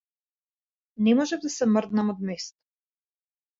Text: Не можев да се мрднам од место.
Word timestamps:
Не 1.09 1.13
можев 1.19 1.45
да 1.45 1.53
се 1.57 1.69
мрднам 1.77 2.11
од 2.17 2.25
место. 2.33 2.59